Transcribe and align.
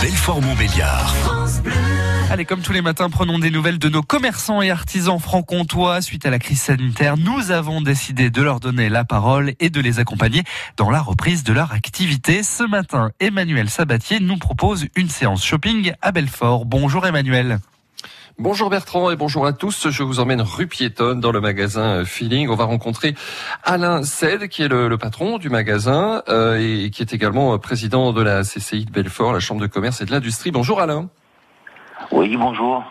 Belfort-Montbéliard. 0.00 1.14
Allez, 2.30 2.44
comme 2.44 2.60
tous 2.60 2.72
les 2.72 2.82
matins, 2.82 3.08
prenons 3.08 3.38
des 3.38 3.50
nouvelles 3.50 3.78
de 3.78 3.88
nos 3.88 4.02
commerçants 4.02 4.60
et 4.60 4.70
artisans 4.70 5.18
franc-comtois. 5.18 6.02
Suite 6.02 6.26
à 6.26 6.30
la 6.30 6.38
crise 6.38 6.60
sanitaire, 6.60 7.16
nous 7.16 7.50
avons 7.50 7.80
décidé 7.80 8.30
de 8.30 8.42
leur 8.42 8.60
donner 8.60 8.88
la 8.88 9.04
parole 9.04 9.54
et 9.60 9.70
de 9.70 9.80
les 9.80 9.98
accompagner 9.98 10.42
dans 10.76 10.90
la 10.90 11.00
reprise 11.00 11.44
de 11.44 11.52
leur 11.52 11.72
activité. 11.72 12.42
Ce 12.42 12.64
matin, 12.64 13.10
Emmanuel 13.20 13.70
Sabatier 13.70 14.20
nous 14.20 14.38
propose 14.38 14.86
une 14.96 15.08
séance 15.08 15.44
shopping 15.44 15.92
à 16.02 16.12
Belfort. 16.12 16.66
Bonjour 16.66 17.06
Emmanuel. 17.06 17.58
Bonjour 18.38 18.68
Bertrand 18.68 19.10
et 19.10 19.16
bonjour 19.16 19.46
à 19.46 19.54
tous. 19.54 19.88
Je 19.88 20.02
vous 20.02 20.20
emmène 20.20 20.42
rue 20.42 20.66
piétonne 20.66 21.20
dans 21.20 21.32
le 21.32 21.40
magasin 21.40 22.04
Feeling. 22.04 22.50
On 22.50 22.54
va 22.54 22.64
rencontrer 22.64 23.14
Alain 23.64 24.02
Sed, 24.02 24.48
qui 24.48 24.62
est 24.62 24.68
le, 24.68 24.94
patron 24.98 25.38
du 25.38 25.48
magasin 25.48 26.22
euh, 26.28 26.58
et 26.60 26.90
qui 26.90 27.00
est 27.00 27.14
également 27.14 27.58
président 27.58 28.12
de 28.12 28.20
la 28.20 28.42
CCI 28.42 28.84
de 28.84 28.90
Belfort, 28.90 29.32
la 29.32 29.40
Chambre 29.40 29.62
de 29.62 29.66
commerce 29.66 30.02
et 30.02 30.04
de 30.04 30.10
l'industrie. 30.10 30.50
Bonjour 30.50 30.82
Alain. 30.82 31.08
Oui, 32.12 32.36
bonjour. 32.36 32.84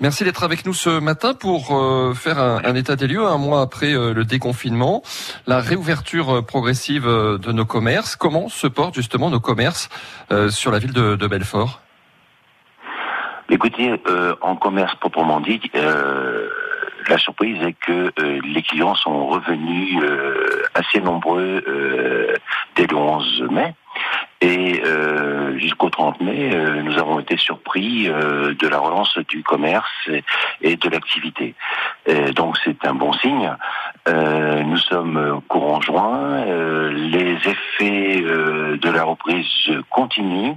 Merci 0.00 0.24
d'être 0.24 0.42
avec 0.42 0.64
nous 0.64 0.72
ce 0.72 1.00
matin 1.00 1.34
pour 1.34 1.76
euh, 1.76 2.14
faire 2.14 2.38
un, 2.38 2.74
état 2.74 2.96
des 2.96 3.08
lieux 3.08 3.26
un 3.26 3.36
mois 3.36 3.60
après 3.60 3.92
euh, 3.92 4.14
le 4.14 4.24
déconfinement, 4.24 5.02
la 5.46 5.60
réouverture 5.60 6.46
progressive 6.46 7.04
de 7.04 7.52
nos 7.52 7.66
commerces. 7.66 8.16
Comment 8.16 8.48
se 8.48 8.66
portent 8.66 8.94
justement 8.94 9.28
nos 9.28 9.40
commerces 9.40 9.90
sur 10.48 10.70
la 10.70 10.78
ville 10.78 10.94
de 10.94 11.26
Belfort? 11.26 11.82
Écoutez, 13.48 13.94
euh, 14.08 14.34
en 14.40 14.56
commerce 14.56 14.96
proprement 14.96 15.38
dit, 15.38 15.60
euh, 15.76 16.48
la 17.08 17.16
surprise 17.16 17.62
est 17.62 17.74
que 17.74 18.10
euh, 18.18 18.40
les 18.44 18.62
clients 18.62 18.96
sont 18.96 19.28
revenus 19.28 20.02
assez 20.74 21.00
nombreux 21.00 21.62
dès 22.74 22.86
le 22.88 22.96
11 22.96 23.46
mai. 23.50 23.74
Et 24.42 24.82
jusqu'au 25.56 25.88
30 25.88 26.20
mai, 26.20 26.50
nous 26.82 26.98
avons 26.98 27.20
été 27.20 27.38
surpris 27.38 28.08
de 28.08 28.68
la 28.68 28.78
relance 28.78 29.16
du 29.28 29.42
commerce 29.42 30.10
et, 30.60 30.76
de 30.76 30.88
l'activité. 30.90 31.54
donc 32.34 32.58
c'est 32.62 32.84
un 32.84 32.94
bon 32.94 33.12
signe. 33.14 33.50
nous 34.06 34.76
sommes 34.76 35.40
courant 35.48 35.80
juin. 35.80 36.44
les 36.92 37.38
effets 37.46 38.20
de 38.20 38.90
la 38.90 39.04
reprise 39.04 39.70
continuent 39.88 40.56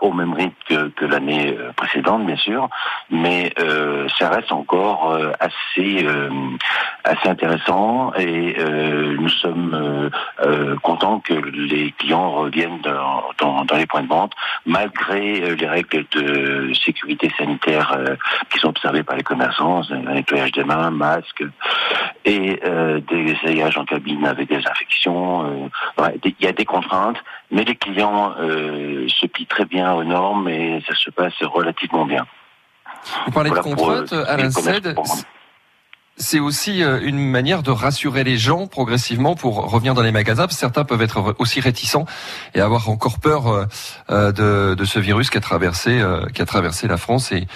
au 0.00 0.12
même 0.12 0.32
rythme 0.34 0.90
que, 0.90 1.04
l'année 1.04 1.56
euh, 1.58 1.72
précédente, 1.72 2.26
bien 2.26 2.36
sûr, 2.36 2.68
mais 3.10 3.52
euh, 3.58 4.06
ça 4.18 4.28
reste 4.28 4.52
encore 4.52 5.12
euh, 5.12 5.32
assez 5.40 7.28
intéressant 7.28 8.12
et 8.14 8.56
nous 9.18 9.28
sommes 9.28 9.74
contents 10.82 11.20
que 11.20 11.34
les 11.34 11.92
clients 11.92 12.30
reviennent 12.30 12.80
dans, 12.80 13.24
dans, 13.38 13.64
dans, 13.64 13.76
les 13.76 13.86
points 13.86 14.02
de 14.02 14.08
vente 14.08 14.32
malgré 14.66 15.54
les 15.54 15.66
règles 15.66 16.04
de 16.12 16.72
sécurité 16.74 17.30
sanitaire 17.36 18.16
qui 18.50 18.58
sont 18.58 18.68
observées 18.68 19.02
par 19.02 19.16
les 19.16 19.22
commerçants, 19.22 19.82
un 19.90 20.14
nettoyage 20.14 20.52
des 20.52 20.64
mains, 20.64 20.90
masques 20.90 21.44
et 22.24 22.60
des 23.08 23.32
essayages 23.32 23.76
en 23.76 23.84
cabine 23.84 24.26
avec 24.26 24.48
des 24.48 24.64
infections. 24.66 25.70
Il 26.24 26.34
y 26.40 26.46
a 26.46 26.52
des 26.52 26.64
contraintes, 26.64 27.18
mais 27.50 27.64
les 27.64 27.76
clients 27.76 28.34
se 28.36 29.26
plient 29.26 29.46
très 29.46 29.64
bien 29.64 29.92
aux 29.92 30.04
normes 30.04 30.48
et 30.48 30.82
ça 30.86 30.94
se 30.94 31.10
passe 31.10 31.40
relativement 31.42 32.04
bien. 32.04 32.26
Vous 33.26 33.32
parlez 33.32 33.50
de 33.50 33.56
contraintes, 33.56 34.12
euh, 34.12 34.24
Alain 34.28 34.50
Ced. 34.50 34.94
C'est 36.16 36.40
aussi 36.40 36.82
euh, 36.82 37.00
une 37.02 37.18
manière 37.18 37.62
de 37.62 37.70
rassurer 37.70 38.22
les 38.22 38.36
gens 38.36 38.66
progressivement 38.66 39.34
pour 39.34 39.70
revenir 39.70 39.94
dans 39.94 40.02
les 40.02 40.12
magasins. 40.12 40.46
Certains 40.50 40.84
peuvent 40.84 41.02
être 41.02 41.34
aussi 41.38 41.60
réticents 41.60 42.06
et 42.54 42.60
avoir 42.60 42.88
encore 42.90 43.18
peur 43.18 43.68
euh, 44.10 44.32
de, 44.32 44.74
de 44.74 44.84
ce 44.84 44.98
virus 44.98 45.30
qui 45.30 45.38
a 45.38 45.40
traversé, 45.40 46.02
qui 46.34 46.42
a 46.42 46.46
traversé 46.46 46.86
la 46.86 46.96
France 46.96 47.32
et 47.32 47.46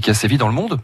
qui 0.00 0.10
a 0.10 0.14
sévi 0.14 0.38
dans 0.38 0.48
le 0.48 0.54
monde. 0.54 0.80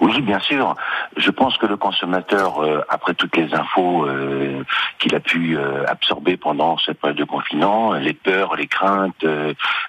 Oui, 0.00 0.20
bien 0.22 0.40
sûr. 0.40 0.74
Je 1.16 1.30
pense 1.30 1.56
que 1.56 1.66
le 1.66 1.76
consommateur, 1.76 2.62
euh, 2.62 2.82
après 2.88 3.14
toutes 3.14 3.36
les 3.36 3.54
infos 3.54 4.06
euh, 4.06 4.64
qu'il 4.98 5.14
a 5.14 5.20
pu 5.20 5.56
euh, 5.56 5.84
absorber 5.86 6.36
pendant 6.36 6.76
cette 6.78 7.00
période 7.00 7.16
de 7.18 7.24
confinement, 7.24 7.92
les 7.94 8.12
peurs, 8.12 8.56
les 8.56 8.66
craintes, 8.66 9.24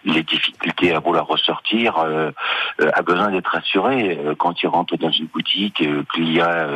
les 0.03 0.23
difficultés 0.23 0.93
à 0.93 0.99
vouloir 0.99 1.27
ressortir, 1.27 1.97
a 1.97 3.01
besoin 3.01 3.31
d'être 3.31 3.47
rassuré 3.47 4.19
quand 4.37 4.61
il 4.61 4.67
rentre 4.67 4.97
dans 4.97 5.11
une 5.11 5.27
boutique, 5.27 5.83
qu'il 6.13 6.31
y 6.31 6.41
a 6.41 6.67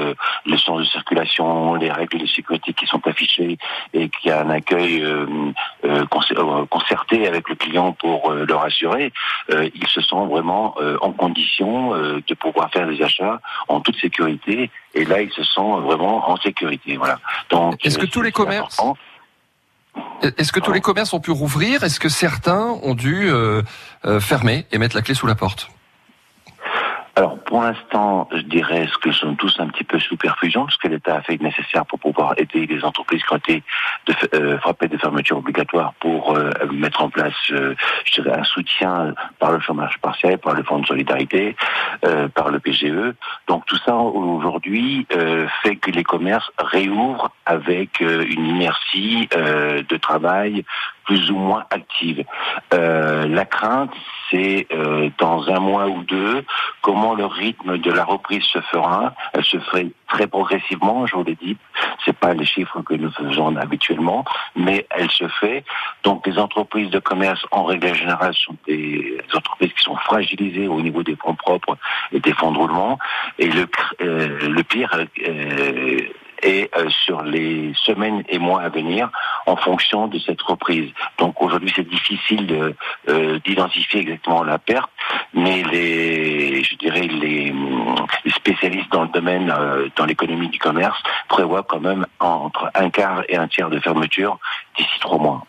le 0.46 0.58
sens 0.58 0.80
de 0.80 0.86
circulation, 0.86 1.76
les 1.76 1.92
règles 1.92 2.20
de 2.20 2.26
sécurité 2.26 2.74
qui 2.74 2.86
sont 2.86 3.06
affichées 3.08 3.58
et 3.94 4.10
qu'il 4.10 4.30
y 4.30 4.34
a 4.34 4.42
un 4.42 4.50
accueil 4.50 5.04
concerté 6.70 7.28
avec 7.28 7.50
le 7.50 7.56
client 7.56 7.94
pour 7.94 8.32
le 8.32 8.56
rassurer. 8.56 9.12
il 9.50 9.88
se 9.88 10.02
sent 10.02 10.26
vraiment 10.30 10.76
en 11.02 11.12
condition 11.12 11.96
de 11.96 12.34
pouvoir 12.36 12.70
faire 12.72 12.88
des 12.88 13.02
achats 13.02 13.40
en 13.68 13.82
toute 13.82 14.00
sécurité. 14.00 14.70
Et 14.94 15.06
là, 15.06 15.22
ils 15.22 15.32
se 15.32 15.44
sentent 15.44 15.84
vraiment 15.84 16.30
en 16.30 16.38
sécurité. 16.38 16.98
Voilà. 16.98 17.20
Donc, 17.50 17.86
est-ce 17.86 17.98
que 17.98 18.06
tous 18.06 18.22
les 18.22 18.32
commerces 18.32 18.82
est-ce 20.38 20.52
que 20.52 20.60
tous 20.60 20.72
les 20.72 20.82
commerces 20.82 21.14
ont 21.14 21.20
pu 21.20 21.32
rouvrir? 21.32 21.84
Est-ce 21.84 22.00
que 22.00 22.10
certains 22.10 22.78
ont 22.84 22.94
dû 22.94 23.30
euh, 23.30 23.62
euh, 24.06 24.20
fermer 24.20 24.66
et 24.72 24.78
mettre 24.78 24.96
la 24.96 25.02
clé 25.02 25.14
sous 25.14 25.28
la 25.28 25.36
porte? 25.36 25.70
Alors, 27.20 27.38
pour 27.40 27.62
l'instant, 27.62 28.30
je 28.32 28.44
dirais 28.44 28.88
que 29.02 29.12
sont 29.12 29.36
tous 29.36 29.54
un 29.60 29.68
petit 29.68 29.84
peu 29.84 30.00
sous 30.00 30.16
perfusion, 30.16 30.70
ce 30.70 30.78
que 30.78 30.88
l'État 30.88 31.18
a 31.18 31.22
fait 31.22 31.38
nécessaire 31.42 31.86
pour 31.86 32.00
pouvoir 32.00 32.34
aider 32.38 32.66
les 32.66 32.82
entreprises 32.86 33.22
qui 33.24 33.34
ont 33.34 33.36
été 33.36 33.64
de, 34.06 34.14
euh, 34.36 34.58
frappées 34.60 34.88
de 34.88 34.98
fermeture 34.98 35.38
obligatoire 35.38 35.94
pour 36.00 36.38
euh, 36.38 36.50
mettre 36.72 37.02
en 37.02 37.10
place, 37.10 37.34
euh, 37.52 37.76
je 38.06 38.22
dirais, 38.22 38.40
un 38.40 38.46
soutien 38.46 39.14
par 39.38 39.52
le 39.52 39.60
chômage 39.60 39.98
partiel, 40.02 40.38
par 40.38 40.54
le 40.54 40.64
Fonds 40.64 40.80
de 40.80 40.86
solidarité, 40.86 41.58
par 42.36 42.52
le 42.52 42.60
PGE. 42.62 43.14
Donc 43.48 43.66
tout 43.66 43.78
ça, 43.86 43.96
aujourd'hui, 43.96 45.06
fait 45.62 45.76
que 45.76 45.92
les 45.92 46.04
commerces 46.04 46.50
réouvrent 46.58 47.32
avec 47.46 48.00
une 48.00 48.46
inertie 48.46 49.28
de 49.28 49.98
travail 49.98 50.64
plus 51.10 51.32
ou 51.32 51.38
moins 51.38 51.66
active. 51.72 52.24
la 52.72 53.46
crainte, 53.46 53.92
c'est 54.30 54.68
dans 55.18 55.50
un 55.50 55.60
mois 55.60 55.88
ou 55.88 56.04
deux, 56.04 56.46
comment 56.84 57.16
le 57.16 57.26
rythme 57.26 57.80
de 57.80 57.92
la 57.92 58.04
reprise 58.04 58.44
se 58.44 58.62
fera. 58.62 59.16
Elle 59.34 59.44
se 59.44 59.58
ferait 59.58 59.88
très 60.08 60.28
progressivement, 60.28 61.08
je 61.08 61.16
vous 61.16 61.24
l'ai 61.24 61.36
dit. 61.36 61.58
C'est 62.06 62.18
pas 62.18 62.34
les 62.34 62.46
chiffres 62.46 62.82
que 62.82 62.94
nous 62.94 63.12
faisons 63.12 63.56
habituellement, 63.56 64.26
mais 64.56 64.86
elle 64.92 65.10
se 65.10 65.28
fait. 65.40 65.64
Donc 66.04 66.26
les 66.28 66.38
entreprises 66.38 66.90
de 66.90 67.00
commerce, 67.00 67.44
en 67.52 67.64
règle 67.64 67.94
générale, 67.96 68.34
sont 68.34 68.56
des 68.68 69.18
entreprises 69.34 69.74
qui 69.74 69.84
sont 69.84 69.96
fragilisées 69.96 70.68
au 70.68 70.82
niveau 70.82 71.04
des 71.04 71.16
fonds 71.16 71.36
propres 71.36 71.78
et 72.12 72.20
des 72.20 72.34
fonds 72.34 72.52
de 72.52 72.58
roulement. 72.58 73.00
Et 73.38 73.48
le, 73.48 73.68
euh, 74.02 74.50
le 74.50 74.64
pire, 74.64 74.92
euh, 74.96 75.89
et 76.44 76.70
euh, 76.76 76.90
sur 76.90 77.24
les 77.24 77.74
semaines 77.86 78.24
et 78.30 78.40
mois 78.40 78.62
à 78.62 78.70
venir 78.70 79.10
en 79.46 79.56
fonction 79.56 80.08
de 80.08 80.20
cette 80.20 80.42
reprise. 80.42 80.92
Donc 81.18 81.42
aujourd'hui 81.42 81.72
c'est 81.76 81.88
difficile 81.88 82.76
euh, 83.08 83.40
d'identifier 83.46 84.02
exactement 84.02 84.44
la 84.44 84.58
perte, 84.58 84.90
mais 85.34 85.64
les, 85.64 86.64
je 86.64 86.76
dirais 86.76 87.08
les, 87.08 87.54
spécialistes 88.36 88.92
dans 88.92 89.04
le 89.04 89.10
domaine, 89.10 89.54
euh, 89.58 89.90
dans 89.96 90.06
l'économie 90.06 90.50
du 90.50 90.60
commerce 90.60 91.02
prévoient 91.28 91.64
quand 91.64 91.80
même 91.80 92.06
entre 92.20 92.70
un 92.76 92.90
quart 92.90 93.24
et 93.28 93.38
un 93.38 93.48
tiers 93.48 93.70
de 93.70 93.80
fermeture 93.80 94.40
d'ici 94.78 95.00
trois 95.00 95.18
mois. 95.18 95.46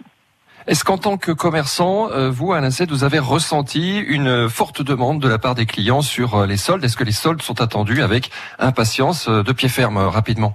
Est-ce 0.67 0.85
qu'en 0.85 0.99
tant 0.99 1.17
que 1.17 1.33
commerçant, 1.33 2.09
vous, 2.31 2.53
Alain 2.53 2.71
Ced, 2.71 2.91
vous 2.91 3.03
avez 3.03 3.19
ressenti 3.19 3.99
une 3.99 4.49
forte 4.51 4.83
demande 4.83 5.19
de 5.19 5.27
la 5.27 5.39
part 5.39 5.55
des 5.55 5.65
clients 5.65 6.03
sur 6.03 6.47
les 6.47 6.59
soldes? 6.59 6.85
Est-ce 6.85 6.99
que 6.99 7.03
les 7.03 7.13
soldes 7.13 7.41
sont 7.41 7.63
attendus 7.63 8.03
avec 8.03 8.31
impatience 8.59 9.27
de 9.27 9.53
pied 9.53 9.71
ferme 9.71 9.97
rapidement? 9.97 10.55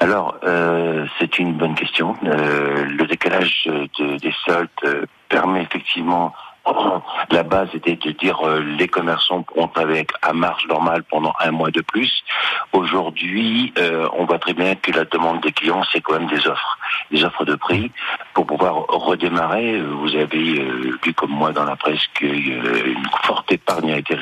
Alors, 0.00 0.36
euh, 0.44 1.06
c'est 1.18 1.38
une 1.40 1.54
bonne 1.54 1.74
question. 1.74 2.14
Euh, 2.24 2.84
le 2.84 3.06
décalage 3.06 3.68
des 3.98 4.34
soldes 4.46 4.68
euh, 4.84 5.06
permet 5.28 5.62
effectivement 5.62 6.32
la 7.30 7.42
base 7.42 7.68
était 7.74 7.96
de 7.96 8.12
dire 8.12 8.40
les 8.78 8.86
commerçants 8.86 9.42
pourront 9.42 9.70
avec 9.74 10.10
à 10.22 10.32
marge 10.32 10.66
normale 10.68 11.02
pendant 11.02 11.32
un 11.40 11.50
mois 11.50 11.70
de 11.70 11.80
plus. 11.80 12.22
Aujourd'hui, 12.72 13.72
on 14.12 14.26
voit 14.26 14.38
très 14.38 14.52
bien 14.52 14.74
que 14.74 14.92
la 14.92 15.04
demande 15.04 15.40
des 15.40 15.52
clients, 15.52 15.82
c'est 15.90 16.02
quand 16.02 16.12
même 16.12 16.28
des 16.28 16.46
offres, 16.46 16.78
des 17.10 17.24
offres 17.24 17.46
de 17.46 17.54
prix 17.54 17.90
pour 18.34 18.46
pouvoir 18.46 18.84
redémarrer. 18.88 19.80
Vous 19.80 20.14
avez 20.14 20.62
vu 21.02 21.14
comme 21.14 21.30
moi 21.30 21.52
dans 21.52 21.64
la 21.64 21.76
presse 21.76 22.06
qu'une 22.14 23.02
forte 23.24 23.50
épargne 23.50 23.92
a 23.92 23.98
été 23.98 24.14